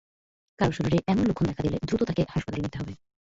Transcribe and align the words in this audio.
কারও 0.59 0.75
শরীরে 0.77 0.97
এমন 1.07 1.23
লক্ষণ 1.27 1.45
দেখা 1.49 1.63
দিলে 1.63 1.77
দ্রুত 1.87 2.01
তাকে 2.03 2.21
হাসপাতালে 2.33 2.63
নিতে 2.63 2.77
হবে। 2.79 2.93